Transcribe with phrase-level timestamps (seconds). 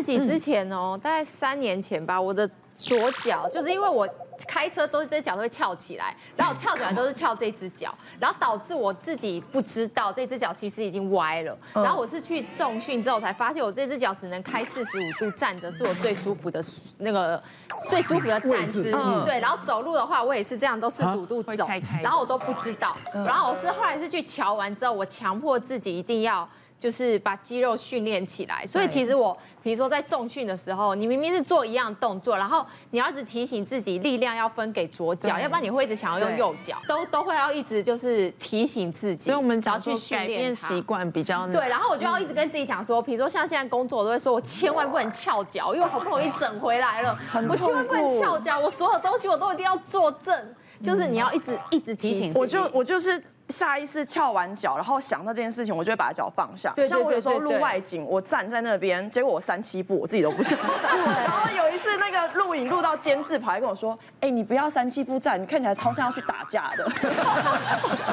[0.00, 4.08] 自己之前哦，大概三年前吧，我的左脚就是因为我。
[4.46, 11.58] 开车都是这脚都会翘起来，然后我翘起来都是翘这只脚，然后导致我自己不知道这只脚其实已经歪了。
[11.74, 16.62] 然后我是去重训之后才发现，我这只脚只能开四十五度站着，是我最舒服的
[16.98, 17.42] 那个
[17.90, 18.92] 最舒服的站姿。
[19.26, 21.66] 对，然后走路的话，我也是这样，都四十五度走，
[22.00, 22.96] 然后我都不知道。
[23.12, 26.48] 然后我是后来是去瞧完之后，我强迫自己一定要。
[26.80, 39.24] 就是把肌肉训练起来，所以其实我，比如说在重训的时候，你明明是做一样动作，然后你要一直提醒自己力量要分给左脚，要不然你会一直想要用右脚，都都会要一直就是提醒自己。
[39.24, 41.52] 所以我们只要去改变习惯比较难。
[41.52, 52.32] 对，然后我就要一直跟自己讲说，比如说像现在工作，我都会说我千万不能翘脚，因为我好不容易整回来了，我千万不能翘脚，我所有东西我都一定要坐正，就是你要一直一直提醒。
[52.40, 53.20] 我就我就是。
[53.48, 56.72] 下意识翘完脚，然后想到这件事情，我就会把脚放下。
[56.76, 60.58] 对像我有时候录外景，我站在那边，结果我三七步，我自己都不想。
[61.02, 66.84] 然后有一次那个录影录到监制跑来跟我说：“哎，你不要三七步站，你看起来超像要去打架的。”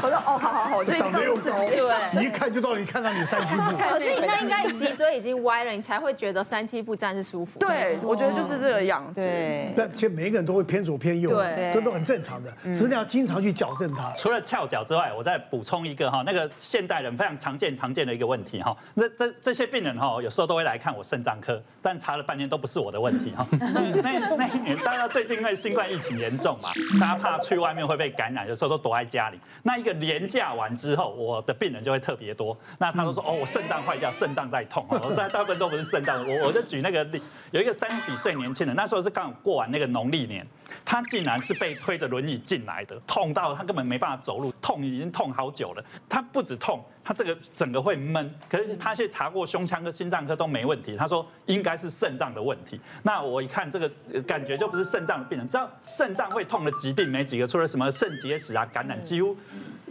[0.02, 3.62] 我说：“哦，好好好。”长得又高，对，你一看就到你看到你三七步。
[3.78, 7.60] 可是你那 应该脊椎已经歪了，你才会觉得三七步站是舒服。
[7.60, 9.16] 对，我觉得就是这个样子。
[9.16, 14.14] 对，那其实每一个人都会偏左偏右，对，这都很正常的，只是你要经常去矫正它。
[14.16, 15.25] 除了翘脚之外，我。
[15.26, 23.46] 再补充一个哈，那个现代人非常常见常见的一个问题哈，那这这些病人哈，有时候都会来看我肾脏科，但查了半天都不是我的问题哈。
[23.60, 29.40] 那那一年，大家最近因为新冠疫情严重嘛，大家怕去外面会被感染，有时候都躲在家里。
[29.64, 32.56] 那一个年假完之后，我的病人就会特别多。
[32.78, 34.86] 那他都说哦，我肾脏坏掉，肾脏在痛。
[35.18, 40.46] 但大部分都不是肾脏，我我就举那个例，有一个三十几岁年轻人，那时候是刚好过完那个农历年，
[40.86, 45.12] 他竟然是被推着轮椅进来的，痛到他根本没办法走路，痛已经。
[45.16, 48.30] 痛好久了，他不止痛，他这个整个会闷。
[48.50, 52.78] 可是他去查过胸腔科、心脏科都没问题，他说应该是肾脏的问题。
[53.04, 53.90] 那我一看这个
[54.24, 59.38] 感觉就不是肾脏的病人，知道肾脏会痛的疾病没几个，除了什么肾结石啊、感染，几乎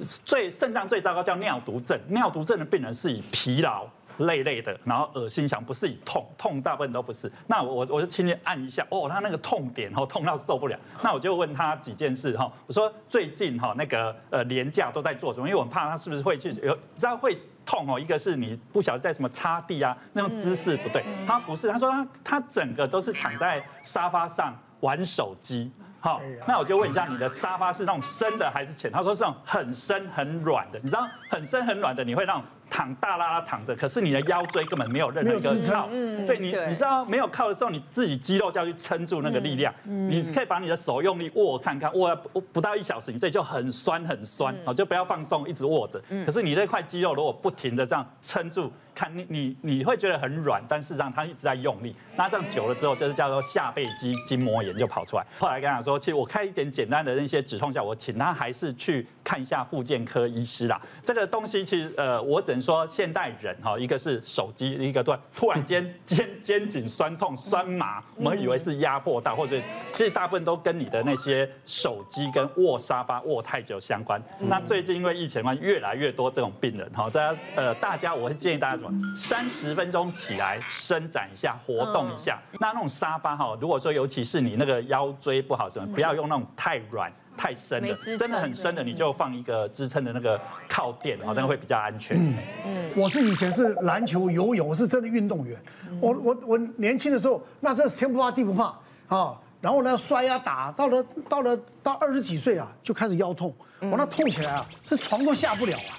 [0.02, 1.98] 最肾脏最糟糕叫尿毒症。
[2.08, 3.86] 尿毒症的病人是以疲劳。
[4.18, 7.30] 累累的，然后恶心想，不是以痛，痛大部分都不是。
[7.46, 10.78] 那我我就轻轻按一下，哦，他那个痛点哦，痛到受不了。
[11.02, 15.48] 那我就问他几件事哈，我说最近哈那个呃连假都在做什么？
[15.48, 17.36] 因为我怕他是不是会去有知道会
[17.66, 17.98] 痛哦。
[17.98, 21.04] 一个是你不晓得在什么擦地啊，那种姿势不对。
[21.26, 25.72] 他不是，他说他他整个都是躺在沙发上玩手机。
[26.00, 28.92] 好，那我就问一下，你的沙发是那种深的还是浅？
[28.92, 30.78] 他说是那种很深很软的。
[30.80, 32.44] 你知道很深很软的，你会让。
[32.74, 35.88] 躺大拉拉躺着，可是你的腰椎根本没有任何一个靠，
[36.26, 39.72] 对你，你知道没有靠的时候，你自己肌肉就要去撑住那个力量。
[39.84, 46.02] 你可以把你的手用力握看看，握不不到一小时，你这就很酸很酸，哦，就不要放松，一直握着。
[46.26, 51.94] 可是你那块肌肉如果不停的这样撑住，看你你你会觉得很软，但事实上它一直在用力。
[52.16, 55.24] 那这样久了之后，就是叫做下背肌筋膜炎就跑出来。
[55.38, 60.80] 后来跟他说，其实我开一点简单的那些止痛药，我请他还是去看一下复健科医师啦。
[61.04, 69.60] 这个东西其实呃，我只能说现代人哈，一个是手机，一个突突然间肩肩颈酸痛酸麻，我们以为是压迫到，或者
[69.92, 74.20] 其实大部分都跟你的那些手机跟卧沙发卧太久相关。
[74.40, 82.40] 那最近因为疫情嘛，越来越多这种病人哈，大家呃大家我会建议大家什么，三十分钟起来伸展一下，活动一下。
[82.58, 87.12] 那那种沙发哈，如果说尤其是你那个腰椎不好什么，不要用那种太软。
[87.36, 92.16] 太深了，真的很深的，你就放一个支撑的那个靠垫，好像会比较安全。
[92.64, 95.60] 嗯，我是以前是篮球、游泳，我是真的运动员。
[96.00, 98.74] 我我我年轻的时候，那真是天不怕地不怕
[99.08, 99.36] 啊。
[99.60, 103.54] 然后呢，摔呀打，到了到了到二十几岁啊，就开始腰痛。
[103.80, 105.92] 我那痛起来啊，是床都下不了啊，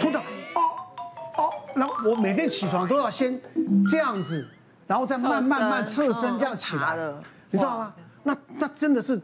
[0.00, 0.60] 痛到哦
[1.38, 1.50] 哦。
[1.74, 3.40] 然后我每天起床都要先
[3.90, 4.46] 这样子，
[4.86, 6.96] 然后再慢慢慢侧身这样起来，
[7.50, 7.94] 你知道吗？
[8.22, 9.20] 那那真的是。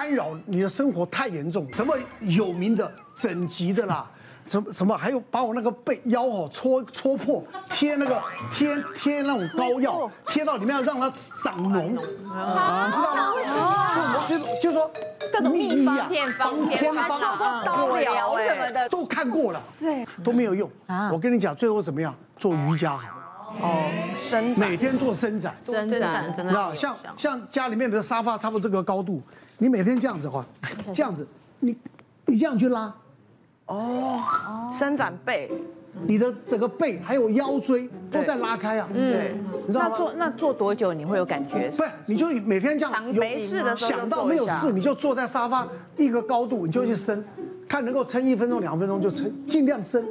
[0.00, 4.06] 干扰你的生活太严重，什么有名的整脊的啦，
[4.48, 8.18] 什么什么还有把我那个背腰哦戳戳破，贴那个
[8.50, 11.12] 贴贴那种膏药，贴到里面要让它
[11.44, 13.30] 长脓，你知道吗？
[14.26, 14.90] 就我就就说
[15.30, 19.60] 各种秘方偏方偏方啊，刀疗什么的都看过了，
[20.24, 20.70] 都没有用。
[21.12, 22.14] 我跟你讲，最后怎么样？
[22.38, 23.19] 做瑜伽好。
[23.60, 29.20] 哦，伸展，每天做伸展，伸展，真的，啊，像像家里面的沙发差不多这个高度。
[29.58, 30.44] 你每天这样子哈，
[30.94, 31.26] 这样子，
[31.58, 31.76] 你
[32.26, 32.94] 你这样去拉，
[33.66, 34.20] 哦，
[34.72, 35.50] 伸展背，
[36.06, 38.88] 你的整个背还有腰椎都在拉开啊。
[38.94, 39.90] 嗯，你知道吗？
[39.90, 41.68] 那做那做多久你会有感觉？
[41.76, 45.68] 不是，你就每天这样，没事的时候想到没有事，你就坐在沙发
[45.98, 47.22] 一个高度，你就去伸，
[47.68, 50.02] 看能够撑一分钟两分钟就撑，尽量伸，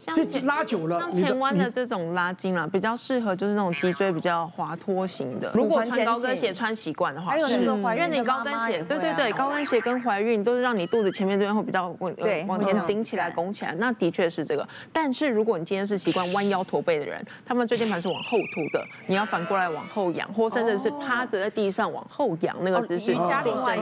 [0.00, 5.50] 就拉久了，像前弯的这种拉筋啦，比较适合就是那种脊椎比较滑脱型的。
[5.54, 12.14] 如果穿高跟鞋穿习惯的话，是，因为你高跟鞋，对对对，高跟鞋跟怀孕都是让你肚子前面这边会比较稳，
[12.46, 14.66] 往前顶起来、拱起来，那的确是这个。
[14.92, 23.78] 但是如果你今天是习惯弯腰驼背的人，他们椎间盘是往后凸的，你要反过来往后仰，或甚至是趴着在地上往后仰那个姿势，瑜伽伸展。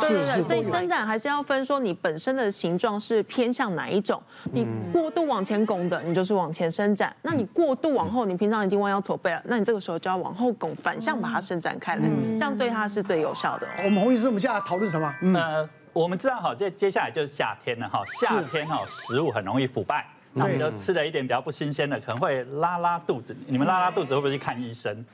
[0.00, 4.20] 对对对，所以伸展还是要分说你本身的形状是偏向哪一种，
[4.52, 12.02] 你过度往前拱的，你就是往前伸展；那你过度往后，你平常已经弯腰驼背了，那你这个时候就要往后拱，反向把它伸展开来，
[12.38, 13.66] 这样对它是最有效的。
[13.78, 15.12] 我们洪医师，我们现在讨论什么？
[15.34, 23.36] 呃，我们知道哈，接接下来就是夏天了哈，夏天哈食物很容易腐败，那我们就吃了一点比较不新鲜的，可能会拉拉肚子。
[23.48, 25.04] 你们拉拉肚子会不会去看医生？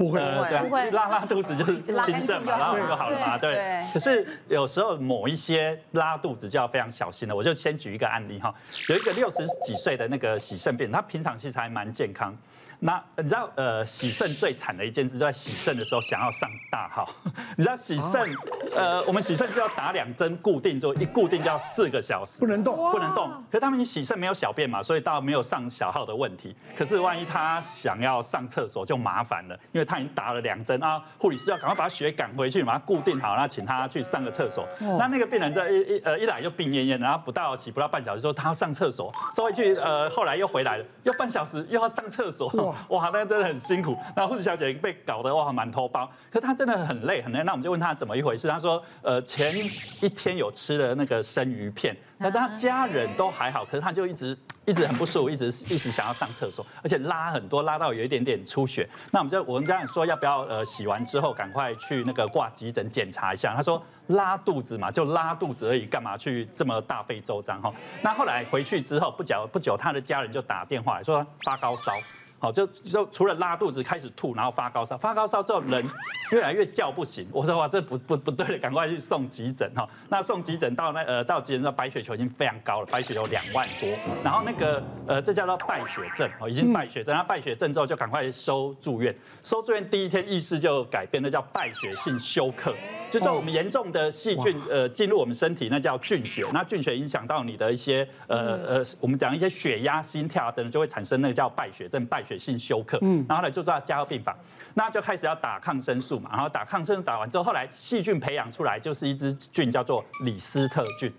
[0.00, 0.18] 不会，
[0.62, 3.84] 不会，拉拉肚子就是轻症嘛，拉完就好了嘛，对。
[3.92, 7.36] 可是有时候某一些拉肚子就要非常小心了。
[7.36, 8.54] 我就先举一个案例哈，
[8.88, 12.34] 有一个六十几岁的那个洗肾病人，他平常其实还蛮健康。
[12.82, 17.06] 那你知道呃洗肾最惨的一件事，就在洗肾的时候想要上大号。
[17.56, 18.34] 你知道洗肾
[18.74, 23.30] 呃我们洗肾是要打两针固定，就一固定就要四个小时，不能动，不能动。
[23.50, 26.56] 可是他们洗肾没有小便嘛，所以倒没有上小号的问题。
[26.74, 34.66] 可是万一他想要上厕所就麻烦了，因为他已经打了两针啊，护理师要赶快把血赶回去，把它固定好，然后请他去上个厕所。
[34.98, 42.69] 那那个病人在一一呃一来就病恹恹，然后不到洗不到半小时说他要上厕所，收回去呃后来又回来了，又半小时又要上厕所。
[42.88, 43.96] 哇，那真的很辛苦。
[44.14, 47.42] 那护士小姐被搞得哇满头包，可是她真的很累很累。
[47.42, 49.54] 那我们就问她怎么一回事，她说呃前
[50.00, 54.36] 一天有吃了那个生鱼片，那她家人都还好，可是她就一直
[54.66, 58.88] 一直很不舒服，一直一直想要上厕所，而且拉很多，拉到有一点点出血。
[59.10, 63.54] 那我们就我们家人说要不要呃洗完之后赶快去那个挂急诊检查一下。
[63.54, 67.72] 她说拉肚子嘛，就拉肚子而已，干嘛去这么大费周章哈？
[68.02, 71.92] 那后来回去之后不久不久，她的家人就打电话来说发高烧。
[72.40, 75.86] 好，就就除了拉肚子开始吐，然后发高烧，发高烧之后人
[76.32, 77.28] 越来越叫不醒。
[77.30, 79.86] 我说哇，这不不不对了，赶快去送急诊哈。
[80.08, 83.88] 那送急诊到那呃到急诊的白血球已经非常高了，白血球两万多。
[84.24, 87.14] 然后那个呃这叫做败血症哦，已经败血症。
[87.14, 92.74] 那败血症之后就赶快收住院，收住院第一天意识就改变，那叫败血性休克。
[93.10, 96.46] 就是说我们严重的细菌呃进入我们身体，那叫菌血。
[96.54, 102.98] 那菌血影响到你的一些呃呃，我们讲一些血压、心跳等等，就会产生那个叫败血症、败血性休克。
[103.02, 104.34] 嗯，然后呢就到加护病房，
[104.74, 106.30] 那就开始要打抗生素嘛。
[106.32, 111.12] 然后打抗生素打完之后，后来细菌培养出来就是一支菌叫做李斯特菌。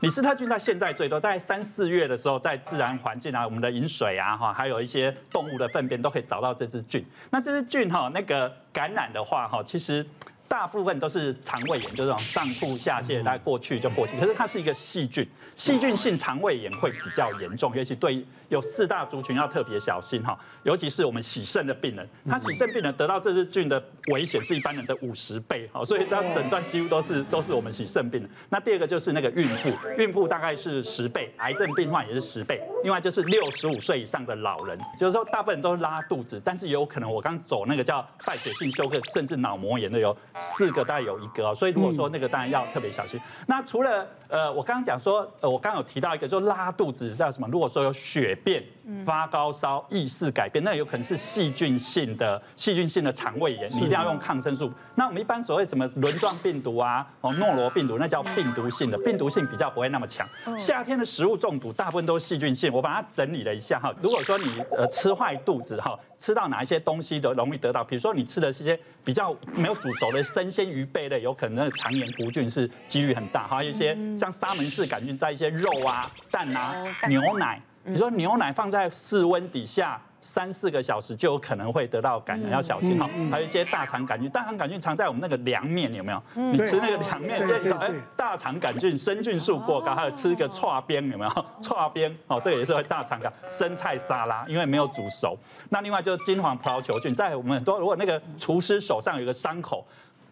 [0.00, 7.04] 李斯特菌在现在最多，在三四月的时候，在自然环境啊，我们的饮水啊哈，还有一些动物的粪便都可以找到这支菌。
[7.30, 10.04] 那这支菌哈，那个感染的话哈，其实。
[10.48, 14.18] 大部分都是肠胃炎，就是上吐下泻，大概过去就过去。
[14.18, 15.26] 可是它是一个细菌，
[15.56, 20.38] 细菌性肠胃炎会比较严重，尤其对有四大族群要特别小心哈。
[20.62, 23.82] 尤其是我们洗肾的病人，他洗肾病人得到这支菌的
[24.12, 28.30] 危险是一般人的五十倍，好，所以他诊断几乎都是都是我们洗肾病人。
[28.48, 32.62] 那第二个就是那个孕妇，孕妇大概是十倍，癌症病患也是十倍。
[32.82, 40.16] 另外就是六十五岁以上的老人，就是说大部分都是拉肚子，但是也有可能我刚走那个叫败血性休克，甚至脑膜炎的有。
[40.46, 43.20] 四个大概有一个哦，所以如果说那个当然要特别小心。
[43.46, 47.48] 那除了呃，我刚刚讲说，呃，我刚刚有提到一个，就拉肚子叫什么？
[47.50, 48.62] 如果说有血便、
[49.04, 54.72] 发高烧、意识改变，那有可能是细菌性的细菌性的肠胃炎，你一定要用抗生素。
[54.94, 60.26] 那我们一般所谓什么轮状病毒啊，哦，诺罗病毒，那叫病毒性的，病毒性比较不会那么强。
[60.58, 63.94] 夏天的食物中毒大部分都是细菌性，我把它整理了一下哈。
[64.02, 73.46] 如果说你呃吃坏肚子哈，吃到哪一些东西都容易得到，比如说你吃的是些比较没有煮熟的生鲜鱼贝类，有可能那个肠炎弧菌是几率很大。
[73.46, 76.74] 还有一些像沙门氏杆菌在一些肉啊、蛋啊、
[77.08, 80.00] 牛奶，比如说牛奶放在室温底下。
[80.22, 83.08] 三四个小时就有可能会得到感染，要小心哈。
[83.30, 86.20] 还有一些大肠杆菌，大肠杆菌藏在我们那个凉面，有没有？
[86.34, 91.46] 你吃那个凉面，对，哎，大肠杆菌生菌数过高，还有吃一个串边，有没有？
[91.62, 93.32] 串边哦，这个也是会大肠杆。
[93.48, 95.38] 生菜沙拉因为没有煮熟。
[95.68, 99.86] 那另外就是金黄葡萄球菌，在我们很多如果那个厨师手上有个伤口。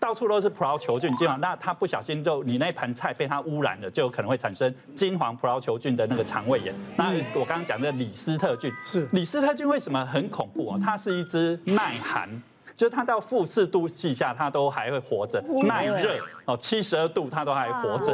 [0.05, 6.75] 到处都是葡萄球菌，基本上那它不小心就你那盘菜被它污染了，就有可能会产生金黄葡萄球菌的那个肠胃炎。
[6.95, 10.81] 那我刚刚讲的李斯特菌是李斯特菌为什么很恐怖哦？
[10.85, 12.29] 它是一只耐寒，
[12.77, 16.19] 就是它到负四度气下它都还会活着，耐热。
[16.47, 18.13] 哦七十二度它都还活着，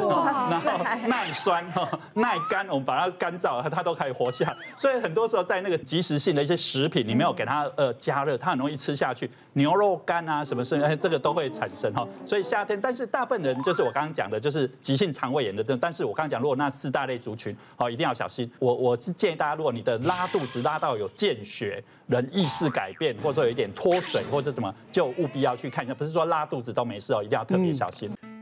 [0.50, 4.56] 然后耐酸哈耐干，我们把它干燥，它都可以活下。
[4.76, 9.30] 所以很多时候在那个即时性的一些食品，你没有给它呃加热，它很容易吃下去。
[9.54, 12.06] 牛肉干啊什么事，哎这个都会产生哈。
[12.24, 15.76] 所以夏天，但是大部分人就是我刚刚讲的，就是急性肠胃炎的症。
[15.80, 18.50] 但是我刚刚讲，如果那四大类族群，哦一定要小心。
[18.60, 25.94] 我我是建议大家，如果你的拉肚子拉到有见血，人意识改变，或者说有一点脱水或者什么，就务必要去看一下。
[25.94, 28.08] 不是说拉肚子都没事哦，一定要特别小心。